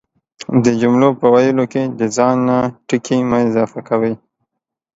[0.63, 2.57] د جملو په ويلو کی دا ځان نه
[2.87, 4.13] ټکي مه اضافه کوئ،